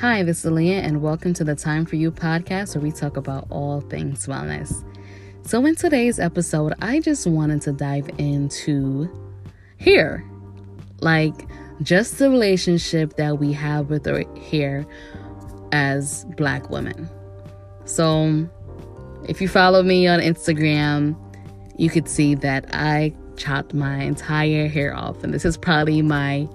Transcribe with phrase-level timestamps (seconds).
[0.00, 3.18] Hi, this is Leah, and welcome to the Time for You podcast where we talk
[3.18, 4.82] about all things wellness.
[5.46, 9.10] So, in today's episode, I just wanted to dive into
[9.78, 10.24] hair
[11.02, 11.34] like
[11.82, 14.86] just the relationship that we have with our hair
[15.72, 17.06] as black women.
[17.84, 18.48] So,
[19.28, 21.14] if you follow me on Instagram,
[21.76, 26.48] you could see that I chopped my entire hair off, and this is probably my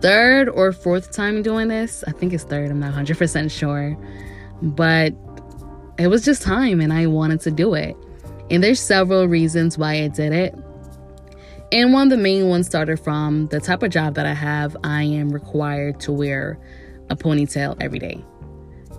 [0.00, 2.04] third or fourth time doing this.
[2.06, 3.96] I think it's third, I'm not 100% sure.
[4.62, 5.14] But
[5.98, 7.96] it was just time and I wanted to do it.
[8.50, 10.54] And there's several reasons why I did it.
[11.70, 14.74] And one of the main ones started from the type of job that I have,
[14.84, 16.58] I am required to wear
[17.10, 18.24] a ponytail every day.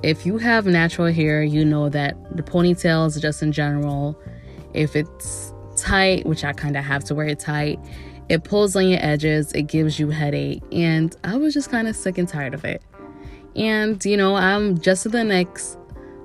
[0.04, 4.20] If you have natural hair, you know that the ponytails, just in general,
[4.74, 7.80] if it's tight, which I kind of have to wear it tight,
[8.30, 11.96] it pulls on your edges, it gives you headache, and I was just kind of
[11.96, 12.82] sick and tired of it.
[13.56, 15.78] And you know, I'm just in the next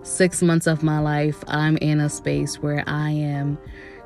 [0.03, 3.59] six months of my life, I'm in a space where I am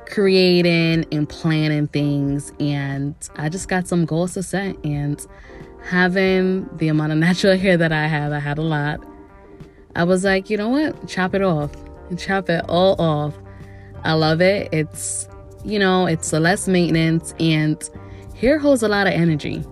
[0.06, 4.76] creating and planning things, and I just got some goals to set.
[4.84, 5.24] And
[5.82, 9.04] having the amount of natural hair that I have, I had a lot.
[9.96, 11.08] I was like, you know what?
[11.08, 11.72] Chop it off.
[12.16, 13.34] Chop it all off.
[14.04, 14.68] I love it.
[14.72, 15.28] It's
[15.64, 17.88] you know, it's a less maintenance and
[18.36, 19.64] hair holds a lot of energy.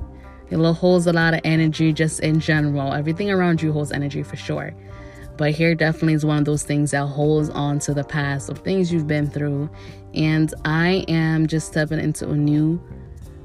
[0.51, 2.93] It holds a lot of energy just in general.
[2.93, 4.75] Everything around you holds energy for sure.
[5.37, 8.59] But hair definitely is one of those things that holds on to the past of
[8.59, 9.69] things you've been through.
[10.15, 12.81] And I am just stepping into a new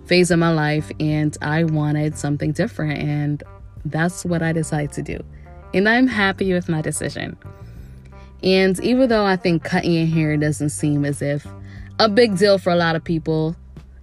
[0.05, 2.99] phase of my life and I wanted something different.
[2.99, 3.43] And
[3.85, 5.19] that's what I decided to do.
[5.73, 7.37] And I'm happy with my decision.
[8.43, 11.45] And even though I think cutting your hair doesn't seem as if
[11.99, 13.55] a big deal for a lot of people.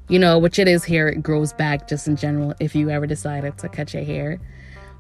[0.08, 3.06] You know, which it is here, it grows back just in general if you ever
[3.06, 4.40] decided to cut your hair.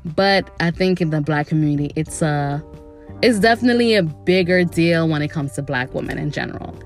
[0.04, 2.62] But I think in the black community, it's a
[3.22, 6.78] it's definitely a bigger deal when it comes to black women in general.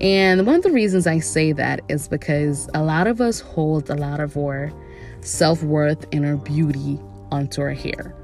[0.00, 3.90] And one of the reasons I say that is because a lot of us hold
[3.90, 4.72] a lot of our
[5.20, 6.98] self worth and our beauty
[7.30, 8.14] onto our hair,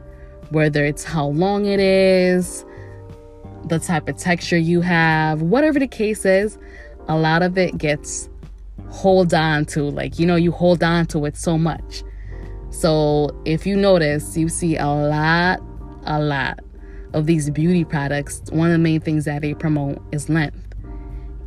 [0.51, 2.65] whether it's how long it is,
[3.67, 6.59] the type of texture you have, whatever the case is
[7.09, 8.29] a lot of it gets
[8.91, 12.03] hold on to like you know you hold on to it so much.
[12.71, 15.61] So if you notice you see a lot
[16.07, 16.61] a lot
[17.15, 18.43] of these beauty products.
[18.51, 20.61] One of the main things that they promote is length.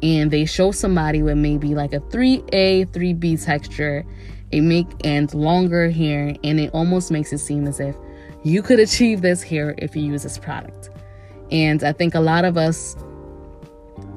[0.01, 4.05] And they show somebody with maybe like a 3a 3b texture
[4.51, 7.95] it make and longer hair and it almost makes it seem as if
[8.43, 10.89] you could achieve this hair if you use this product.
[11.51, 12.95] And i think a lot of us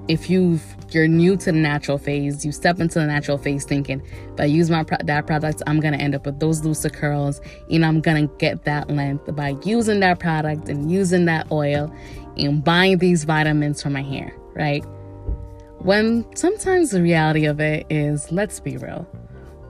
[0.09, 4.03] if you've you're new to the natural phase, you step into the natural phase thinking,
[4.33, 7.41] if I use my that product, I'm gonna end up with those looser curls,
[7.71, 11.95] and I'm gonna get that length by using that product and using that oil
[12.37, 14.85] and buying these vitamins for my hair, right?
[15.79, 19.07] When sometimes the reality of it is, let's be real,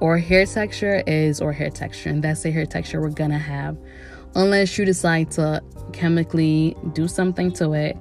[0.00, 3.76] or hair texture is or hair texture, and that's the hair texture we're gonna have,
[4.34, 5.62] unless you decide to
[5.92, 7.96] chemically do something to it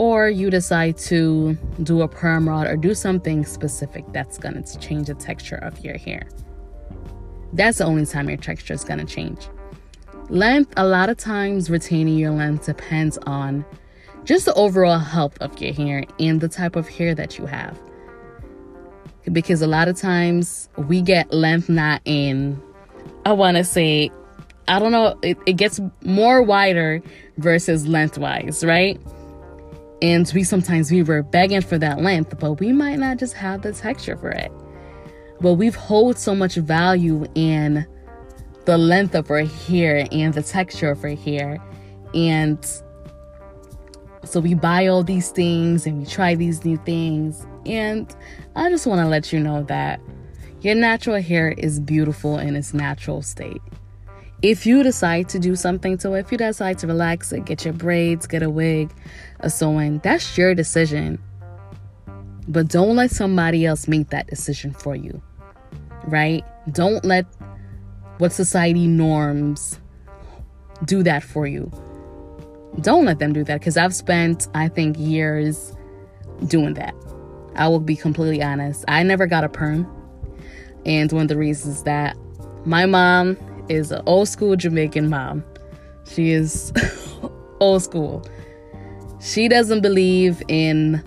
[0.00, 4.78] or you decide to do a perm rod or do something specific that's going to
[4.78, 6.26] change the texture of your hair.
[7.52, 9.46] That's the only time your texture is going to change.
[10.30, 13.62] Length, a lot of times retaining your length depends on
[14.24, 17.78] just the overall health of your hair and the type of hair that you have.
[19.30, 22.58] Because a lot of times we get length not in,
[23.26, 24.10] I want to say,
[24.66, 27.02] I don't know, it, it gets more wider
[27.36, 28.98] versus lengthwise, right?
[30.02, 33.62] And we sometimes we were begging for that length, but we might not just have
[33.62, 34.50] the texture for it.
[35.40, 37.86] But we've hold so much value in
[38.64, 41.58] the length of our hair and the texture of our hair.
[42.14, 42.64] And
[44.24, 47.46] so we buy all these things and we try these new things.
[47.66, 48.14] And
[48.56, 50.00] I just want to let you know that
[50.60, 53.62] your natural hair is beautiful in its natural state.
[54.42, 57.64] If you decide to do something to it, if you decide to relax it, get
[57.64, 58.90] your braids, get a wig,
[59.40, 61.18] a sew-in, that's your decision.
[62.48, 65.20] But don't let somebody else make that decision for you,
[66.04, 66.42] right?
[66.72, 67.26] Don't let
[68.16, 69.78] what society norms
[70.86, 71.70] do that for you.
[72.80, 75.76] Don't let them do that because I've spent, I think, years
[76.46, 76.94] doing that.
[77.56, 78.84] I will be completely honest.
[78.88, 79.86] I never got a perm.
[80.86, 82.16] And one of the reasons that
[82.64, 83.36] my mom
[83.68, 85.44] is an old school Jamaican mom.
[86.06, 86.72] She is
[87.60, 88.24] old school.
[89.20, 91.02] She doesn't believe in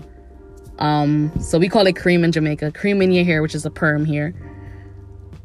[0.78, 3.70] um so we call it cream in Jamaica, cream in your hair, which is a
[3.70, 4.34] perm here,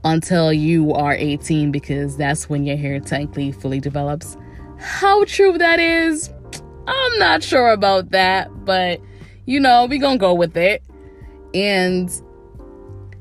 [0.03, 4.37] until you are 18 because that's when your hair technically fully develops.
[4.79, 6.31] How true that is,
[6.87, 9.01] I'm not sure about that, but
[9.45, 10.83] you know, we gonna go with it.
[11.53, 12.09] And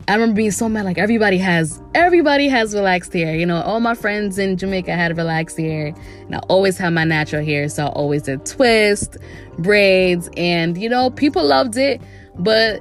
[0.08, 0.86] I remember being so mad.
[0.86, 3.36] Like everybody has, everybody has relaxed hair.
[3.36, 7.04] You know, all my friends in Jamaica had relaxed hair, and I always had my
[7.04, 9.18] natural hair, so I always did twist,
[9.58, 12.00] braids, and you know, people loved it.
[12.38, 12.80] But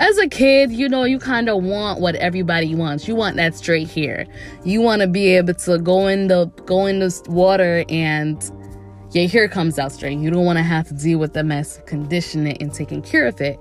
[0.00, 3.08] as a kid, you know, you kind of want what everybody wants.
[3.08, 4.26] You want that straight hair.
[4.62, 8.50] You want to be able to go in the go in the water and
[9.12, 10.18] your hair comes out straight.
[10.18, 13.26] You don't want to have to deal with the mess of conditioning and taking care
[13.26, 13.58] of it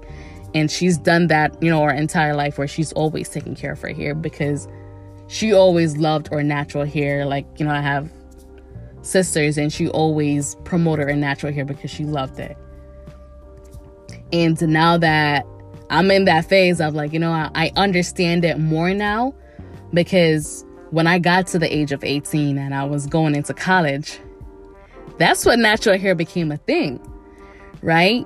[0.55, 3.81] and she's done that you know her entire life where she's always taking care of
[3.81, 4.67] her hair because
[5.27, 7.25] she always loved her natural hair.
[7.25, 8.09] Like you know i have
[9.03, 12.57] sisters and she always promoted her natural hair because she loved it.
[14.33, 15.45] And now that
[15.91, 19.35] i'm in that phase of like you know I, I understand it more now
[19.93, 24.19] because when i got to the age of 18 and i was going into college
[25.19, 26.99] that's when natural hair became a thing
[27.83, 28.25] right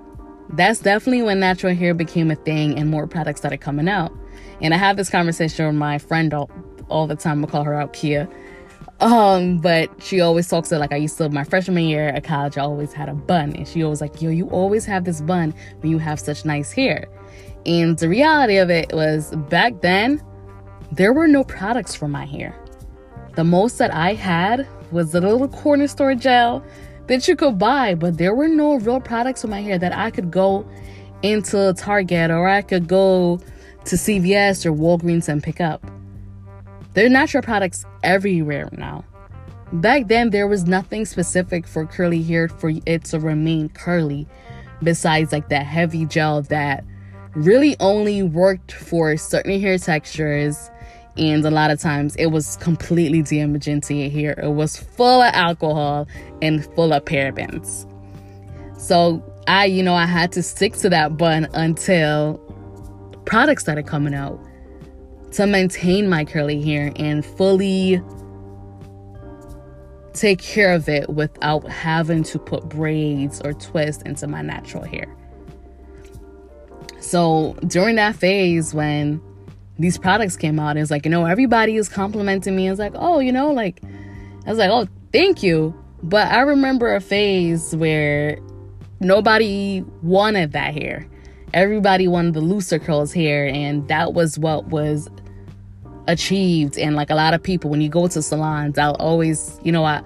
[0.54, 4.12] that's definitely when natural hair became a thing and more products started coming out.
[4.62, 6.50] And I have this conversation with my friend all,
[6.90, 7.44] all the time.
[7.44, 8.28] I call her out Kia.
[9.00, 12.58] Um, but she always talks to like I used to my freshman year at college,
[12.58, 13.56] I always had a bun.
[13.56, 16.72] And she always like, yo, you always have this bun when you have such nice
[16.72, 17.08] hair.
[17.66, 20.22] And the reality of it was back then,
[20.92, 22.56] there were no products for my hair.
[23.36, 26.64] The most that I had was a little corner store gel
[27.10, 30.12] that you could buy, but there were no real products for my hair that I
[30.12, 30.64] could go
[31.24, 33.40] into Target or I could go
[33.86, 35.84] to CVS or Walgreens and pick up.
[36.94, 39.04] There are natural products everywhere now.
[39.74, 44.28] Back then, there was nothing specific for curly hair for it to remain curly,
[44.84, 46.86] besides like that heavy gel that
[47.34, 50.70] really only worked for certain hair textures
[51.20, 54.40] and a lot of times it was completely damaging to your hair.
[54.42, 56.08] It was full of alcohol
[56.42, 57.86] and full of parabens.
[58.80, 62.38] So I, you know, I had to stick to that bun until
[63.26, 64.40] products started coming out
[65.34, 68.02] to maintain my curly hair and fully
[70.14, 75.14] take care of it without having to put braids or twists into my natural hair.
[77.00, 79.22] So during that phase when
[79.80, 80.78] these products came out.
[80.78, 82.70] It was like, you know, everybody is complimenting me.
[82.70, 83.82] It's like, oh, you know, like,
[84.46, 85.74] I was like, oh, thank you.
[86.04, 88.40] But I remember a phase where
[89.00, 91.08] nobody wanted that hair.
[91.54, 95.10] Everybody wanted the looser curls hair, and that was what was
[96.08, 96.78] achieved.
[96.78, 99.84] And like a lot of people, when you go to salons, I'll always, you know,
[99.84, 100.04] I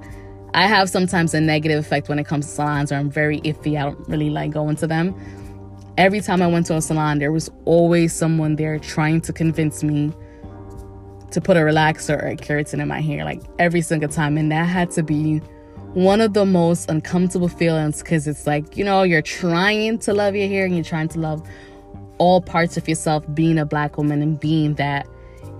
[0.53, 3.79] I have sometimes a negative effect when it comes to salons, or I'm very iffy.
[3.79, 5.15] I don't really like going to them
[5.97, 9.83] every time I went to a salon, there was always someone there trying to convince
[9.83, 10.11] me
[11.31, 14.37] to put a relaxer or a keratin in my hair, like every single time.
[14.37, 15.39] And that had to be
[15.93, 20.35] one of the most uncomfortable feelings because it's like, you know, you're trying to love
[20.35, 21.47] your hair and you're trying to love
[22.17, 25.07] all parts of yourself being a black woman and being that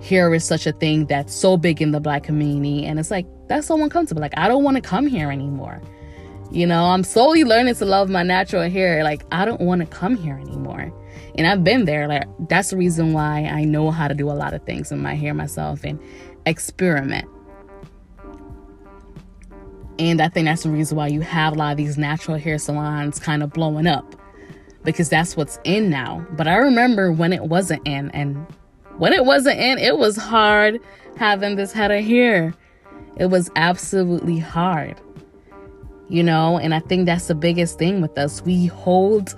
[0.02, 2.84] hair is such a thing that's so big in the black community.
[2.84, 4.20] And it's like, that's so uncomfortable.
[4.20, 5.80] Like, I don't want to come here anymore.
[6.54, 9.02] You know, I'm slowly learning to love my natural hair.
[9.02, 10.92] Like, I don't want to come here anymore.
[11.34, 12.06] And I've been there.
[12.06, 15.00] Like, that's the reason why I know how to do a lot of things with
[15.00, 15.98] my hair myself and
[16.46, 17.28] experiment.
[19.98, 22.58] And I think that's the reason why you have a lot of these natural hair
[22.58, 24.14] salons kind of blowing up
[24.84, 26.24] because that's what's in now.
[26.36, 28.46] But I remember when it wasn't in, and
[28.98, 30.78] when it wasn't in, it was hard
[31.16, 32.54] having this head of hair.
[33.16, 35.00] It was absolutely hard
[36.08, 36.58] you know?
[36.58, 38.42] And i think that's the biggest thing with us.
[38.42, 39.34] We hold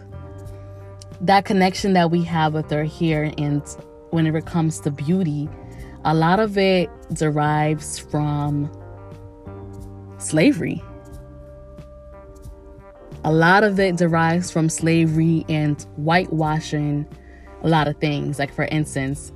[1.20, 3.62] that connection that we have with our hair and
[4.10, 5.48] whenever it comes to beauty
[6.04, 8.70] a lot of it derives from
[10.18, 10.80] slavery.
[13.24, 17.08] A lot of it derives from slavery and whitewashing
[17.64, 18.38] a lot of things.
[18.38, 19.32] Like for instance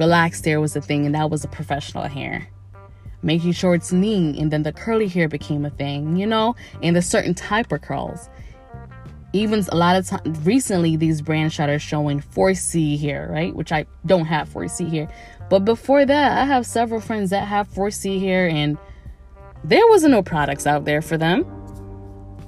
[0.00, 2.48] relaxed hair was a thing and that was a professional hair
[3.22, 6.96] making sure it's neat and then the curly hair became a thing you know and
[6.96, 8.28] the certain type of curls.
[9.32, 13.86] Even a lot of time recently these brands started showing 4c here right which i
[14.04, 15.08] don't have 4c here
[15.48, 18.76] but before that i have several friends that have 4c here and
[19.64, 21.44] there wasn't no products out there for them.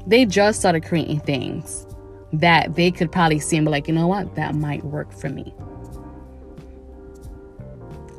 [0.06, 1.86] They just started creating things
[2.32, 4.34] that they could probably see and be like you know what?
[4.34, 5.54] That might work for me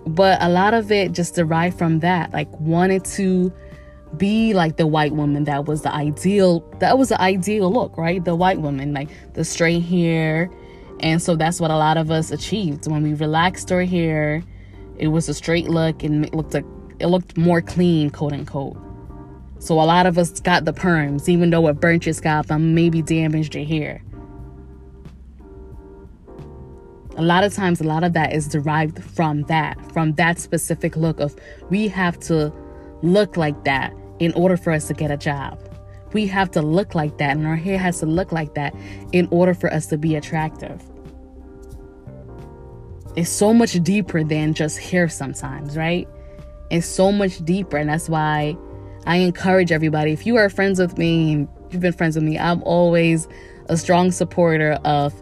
[0.05, 3.51] but a lot of it just derived from that like wanted to
[4.17, 8.23] be like the white woman that was the ideal that was the ideal look right?
[8.23, 10.49] The white woman like the straight hair.
[10.99, 12.87] And so that's what a lot of us achieved.
[12.87, 14.43] When we relaxed our hair
[14.97, 16.65] it was a straight look and it looked like
[16.99, 18.77] it looked more clean quote unquote.
[19.59, 22.75] So a lot of us got the perms, even though it burnt your scalp and
[22.75, 24.03] maybe damaged your hair.
[27.15, 30.95] A lot of times, a lot of that is derived from that, from that specific
[30.95, 31.35] look of
[31.69, 32.51] we have to
[33.01, 35.59] look like that in order for us to get a job.
[36.13, 38.75] We have to look like that, and our hair has to look like that
[39.11, 40.81] in order for us to be attractive.
[43.15, 46.07] It's so much deeper than just hair sometimes, right?
[46.71, 48.57] It's so much deeper, and that's why
[49.05, 50.11] I encourage everybody.
[50.11, 53.27] If you are friends with me you've been friends with me, I'm always
[53.67, 55.13] a strong supporter of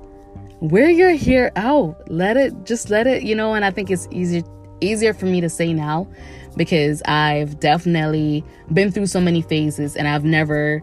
[0.61, 2.09] wear your hair out.
[2.09, 4.43] Let it just let it, you know, and I think it's easier
[4.79, 6.07] easier for me to say now
[6.57, 10.81] because I've definitely been through so many phases and I've never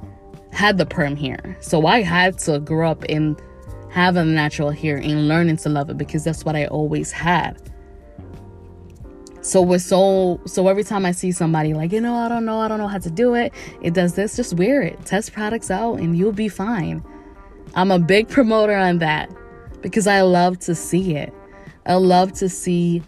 [0.52, 1.56] had the perm hair.
[1.60, 3.36] So I had to grow up in
[3.90, 7.60] having natural hair and learning to love it because that's what I always had.
[9.40, 12.60] So we're so so every time I see somebody like, you know, I don't know,
[12.60, 15.04] I don't know how to do it, it does this, just wear it.
[15.06, 17.02] Test products out and you'll be fine.
[17.74, 19.30] I'm a big promoter on that
[19.82, 21.32] because I love to see it.
[21.86, 23.02] I love to see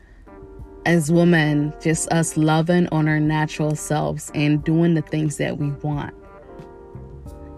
[0.87, 5.71] as women just us loving on our natural selves and doing the things that we
[5.83, 6.15] want.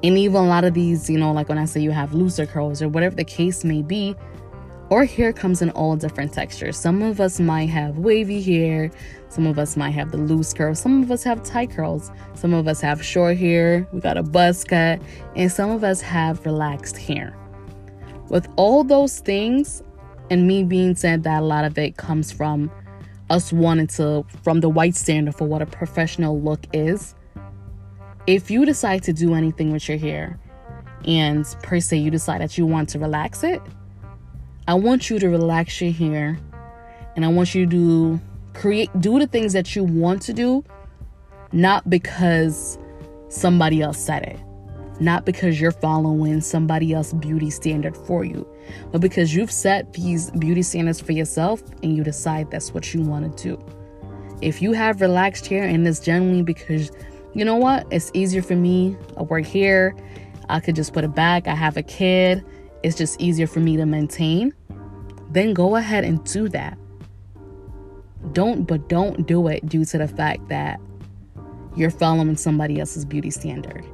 [0.03, 2.47] And even a lot of these, you know, like when I say you have looser
[2.47, 4.17] curls or whatever the case may be,
[4.91, 6.77] our hair comes in all different textures.
[6.77, 8.91] Some of us might have wavy hair,
[9.29, 12.53] some of us might have the loose curls, some of us have tight curls, some
[12.53, 15.01] of us have short hair, we got a buzz cut,
[15.37, 17.39] and some of us have relaxed hair.
[18.29, 19.83] With all those things,
[20.31, 22.71] and me being said that a lot of it comes from
[23.29, 27.15] us wanting to, from the white standard for what a professional look is.
[28.27, 30.39] If you decide to do anything with your hair,
[31.07, 33.61] and per se you decide that you want to relax it,
[34.69, 36.39] I want you to relax your hair
[37.17, 38.21] and I want you to
[38.55, 40.65] create do the things that you want to do
[41.53, 42.79] not because
[43.29, 44.41] somebody else said it
[45.01, 48.47] not because you're following somebody else's beauty standard for you,
[48.91, 53.03] but because you've set these beauty standards for yourself and you decide that's what you
[53.03, 53.65] want to do.
[54.41, 56.91] If you have relaxed hair and it's generally because
[57.35, 59.97] you know what, it's easier for me, I work here,
[60.49, 62.45] I could just put it back, I have a kid,
[62.83, 64.53] it's just easier for me to maintain,
[65.31, 66.77] then go ahead and do that.
[68.33, 70.79] Don't, but don't do it due to the fact that
[71.75, 73.85] you're following somebody else's beauty standard.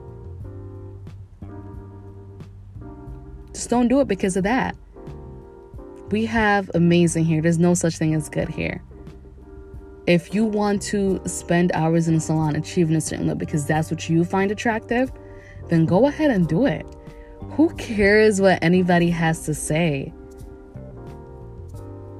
[3.69, 4.75] Don't do it because of that.
[6.11, 7.43] We have amazing hair.
[7.43, 8.83] There's no such thing as good hair.
[10.07, 13.91] If you want to spend hours in a salon achieving a certain look because that's
[13.91, 15.13] what you find attractive,
[15.69, 16.87] then go ahead and do it.
[17.51, 20.15] Who cares what anybody has to say?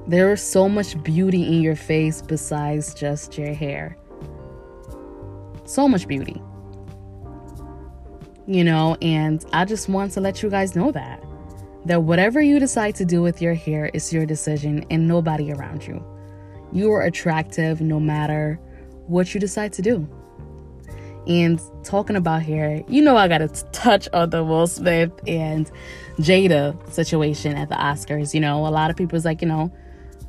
[0.05, 3.97] There is so much beauty in your face besides just your hair.
[5.65, 6.39] So much beauty.
[8.45, 11.23] You know, and I just want to let you guys know that
[11.85, 15.85] that whatever you decide to do with your hair is your decision and nobody around
[15.87, 16.03] you.
[16.71, 18.59] You are attractive no matter
[19.07, 20.07] what you decide to do.
[21.27, 25.69] And talking about hair, you know, I got to touch on the Will Smith and
[26.17, 28.33] Jada situation at the Oscars.
[28.33, 29.71] You know, a lot of people people's like, you know,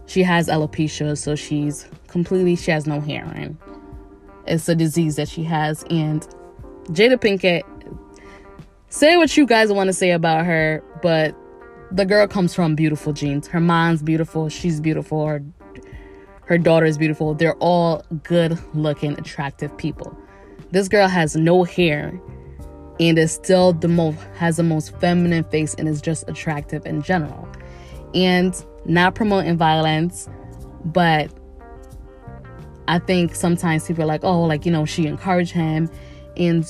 [0.07, 3.57] she has alopecia, so she's completely, she has no hair, and
[4.47, 5.85] it's a disease that she has.
[5.85, 6.23] And
[6.89, 7.63] Jada Pinkett,
[8.89, 11.37] say what you guys want to say about her, but
[11.93, 13.49] the girl comes from beautiful genes.
[13.49, 14.49] Her mom's beautiful.
[14.49, 15.27] She's beautiful.
[15.27, 15.43] Her,
[16.45, 17.35] her daughter is beautiful.
[17.35, 20.17] They're all good looking, attractive people.
[20.71, 22.21] This girl has no hair
[23.01, 27.03] and is still the most has the most feminine face and is just attractive in
[27.03, 27.49] general.
[28.15, 28.55] And
[28.85, 30.29] not promoting violence,
[30.85, 31.31] but
[32.89, 35.89] I think sometimes people are like, oh, like, you know, she encouraged him.
[36.37, 36.65] And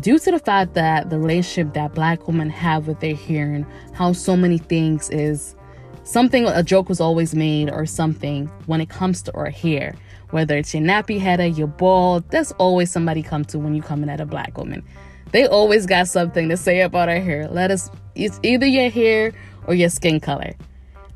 [0.00, 3.66] due to the fact that the relationship that black women have with their hair and
[3.94, 5.56] how so many things is
[6.04, 9.94] something a joke was always made or something when it comes to our hair.
[10.30, 13.82] Whether it's your nappy head or your bald there's always somebody come to when you
[13.82, 14.84] coming at a black woman.
[15.32, 17.48] They always got something to say about our hair.
[17.48, 19.32] Let us it's either your hair
[19.66, 20.54] or your skin color.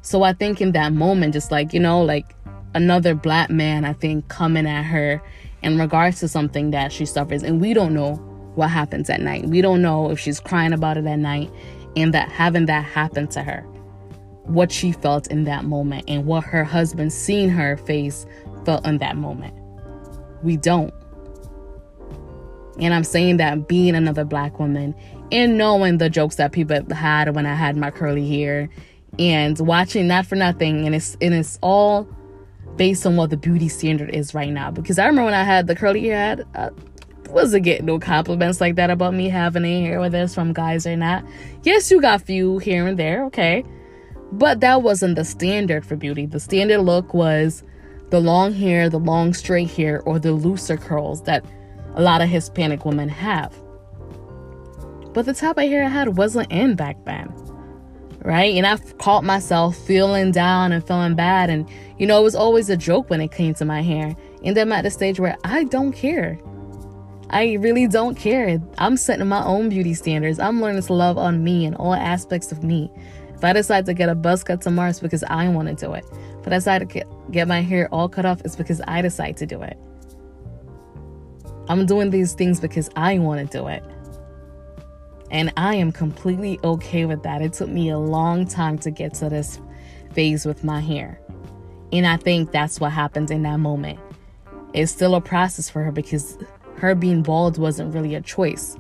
[0.01, 2.35] So i think in that moment just like you know like
[2.75, 5.23] another black man i think coming at her
[5.63, 7.43] in regards to something that she suffers.
[7.43, 9.47] And we don't know what happens at night.
[9.47, 11.51] We don't know if she's crying about it at night
[11.97, 13.63] and that having that happen to her,
[14.45, 18.27] what she felt in that moment and what her husband seeing her face
[18.65, 19.55] felt in that moment.
[20.43, 20.93] We don't.
[22.79, 24.95] And I'm saying that being another black woman
[25.31, 28.69] and knowing the jokes that people had when I had my curly hair
[29.19, 32.09] and watching not for nothing and it's and it's all
[32.77, 35.67] based on what the beauty standard is right now because I remember when I had
[35.67, 36.71] the curly hair uh,
[37.33, 40.87] wasn't getting no compliments like that about me having a hair, whether it's from guys
[40.87, 41.25] or not.
[41.63, 43.65] Yes, you got few here and there, okay.
[44.33, 46.27] But that wasn't the standard for beauty.
[46.27, 47.63] The standard look was
[48.11, 51.45] the long hair, the long straight hair, or the looser curls that
[51.95, 53.55] a lot of Hispanic women have.
[55.13, 57.33] But the type of hair I had wasn't in back then.
[58.21, 58.55] Right?
[58.55, 61.51] And I caught myself feeling down and feeling bad.
[61.51, 64.15] And, you know, it was always a joke when it came to my hair.
[64.45, 66.39] And I'm at the stage where I don't care.
[67.33, 68.61] I really don't care.
[68.77, 70.39] I'm setting my own beauty standards.
[70.39, 72.91] I'm learning to love on me and all aspects of me.
[73.35, 75.95] If I decide to get a buzz cut tomorrow, it's because I want to do
[75.95, 76.05] it.
[76.41, 79.39] If I decide to get, get my hair all cut off, it's because I decide
[79.39, 79.79] to do it.
[81.69, 83.83] I'm doing these things because I want to do it.
[85.31, 87.41] And I am completely okay with that.
[87.41, 89.59] It took me a long time to get to this
[90.13, 91.19] phase with my hair.
[91.93, 93.99] And I think that's what happens in that moment.
[94.75, 96.37] It's still a process for her because
[96.77, 98.77] her being bald wasn't really a choice.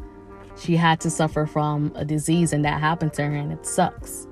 [0.58, 4.26] She had to suffer from a disease and that happened to her and it sucks.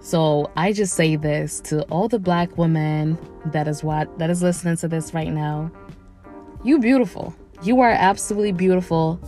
[0.00, 4.42] So I just say this to all the black women that is what that is
[4.42, 5.70] listening to this right now.
[6.64, 7.34] You beautiful.
[7.62, 9.20] You are absolutely beautiful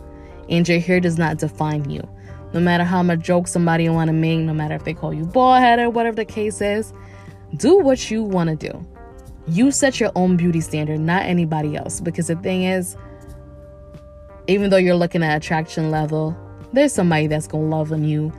[0.48, 2.06] and your hair does not define you.
[2.54, 5.24] No matter how much joke somebody want to make, no matter if they call you
[5.24, 6.92] bald headed, whatever the case is,
[7.56, 8.86] do what you want to do.
[9.46, 12.00] You set your own beauty standard, not anybody else.
[12.00, 12.96] Because the thing is,
[14.46, 16.36] even though you're looking at attraction level,
[16.72, 18.32] there's somebody that's gonna love on you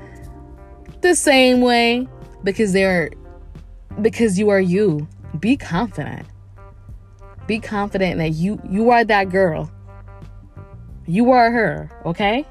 [1.01, 2.07] the same way
[2.43, 3.11] because they're
[4.01, 5.07] because you are you.
[5.39, 6.25] Be confident.
[7.45, 9.71] Be confident that you you are that girl.
[11.05, 12.45] You are her, okay?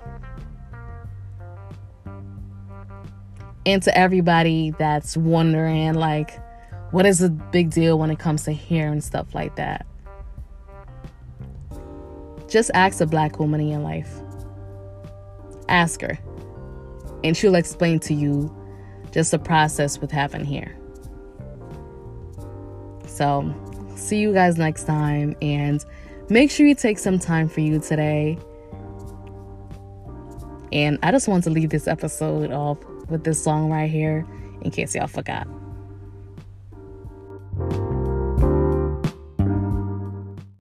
[3.64, 6.38] And to everybody that's wondering like
[6.90, 9.87] what is the big deal when it comes to hair and stuff like that?
[12.52, 14.21] Just ask a black woman in your life.
[15.71, 16.19] Ask her.
[17.25, 18.54] And she'll explain to you
[19.10, 20.76] just the process with having hair.
[23.06, 23.54] So,
[23.97, 25.82] see you guys next time and
[26.28, 28.38] make sure you take some time for you today.
[30.73, 32.76] And I just want to leave this episode off
[33.08, 34.26] with this song right here
[34.60, 35.49] in case y'all forgot.